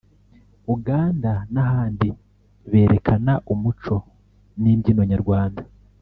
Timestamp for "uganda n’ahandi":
0.75-2.09